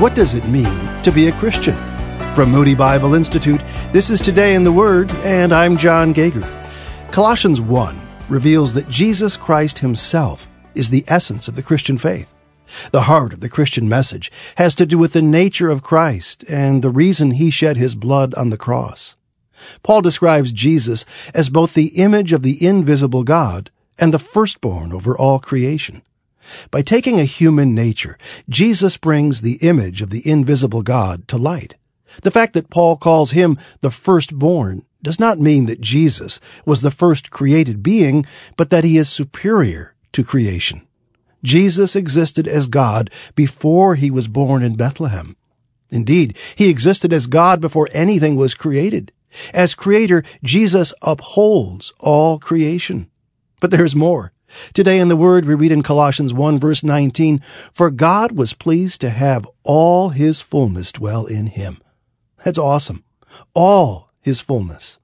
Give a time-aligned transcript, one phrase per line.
[0.00, 1.76] What does it mean to be a Christian?
[2.34, 3.60] From Moody Bible Institute,
[3.92, 6.40] this is Today in the Word, and I'm John Gauger.
[7.10, 8.00] Colossians 1
[8.30, 12.32] reveals that Jesus Christ himself is the essence of the Christian faith.
[12.92, 16.80] The heart of the Christian message has to do with the nature of Christ and
[16.80, 19.16] the reason he shed his blood on the cross.
[19.82, 21.04] Paul describes Jesus
[21.34, 26.00] as both the image of the invisible God and the firstborn over all creation.
[26.70, 31.76] By taking a human nature, Jesus brings the image of the invisible God to light.
[32.22, 36.90] The fact that Paul calls him the firstborn does not mean that Jesus was the
[36.90, 40.86] first created being, but that he is superior to creation.
[41.42, 45.36] Jesus existed as God before he was born in Bethlehem.
[45.90, 49.12] Indeed, he existed as God before anything was created.
[49.54, 53.08] As creator, Jesus upholds all creation.
[53.60, 54.32] But there's more.
[54.74, 59.00] Today in the Word, we read in Colossians 1 verse 19, For God was pleased
[59.00, 61.78] to have all His fullness dwell in Him.
[62.44, 63.04] That's awesome.
[63.54, 64.98] All His fullness.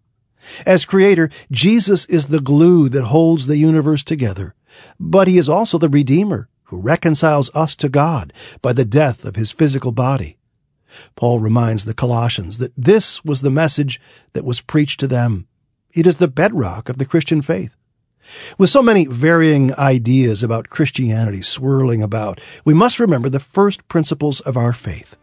[0.64, 4.54] As Creator, Jesus is the glue that holds the universe together,
[4.98, 9.36] but He is also the Redeemer who reconciles us to God by the death of
[9.36, 10.38] His physical body.
[11.14, 14.00] Paul reminds the Colossians that this was the message
[14.32, 15.46] that was preached to them.
[15.92, 17.76] It is the bedrock of the Christian faith.
[18.58, 24.40] With so many varying ideas about Christianity swirling about, we must remember the first principles
[24.40, 25.16] of our faith.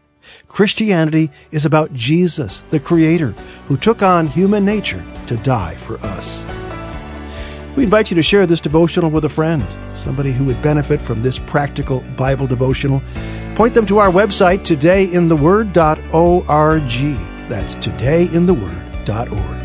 [0.48, 3.34] Christianity is about Jesus, the Creator,
[3.66, 6.42] who took on human nature to die for us.
[7.76, 11.22] We invite you to share this devotional with a friend, somebody who would benefit from
[11.22, 13.02] this practical Bible devotional.
[13.56, 17.48] Point them to our website, todayintheword.org.
[17.48, 19.63] That's todayintheword.org.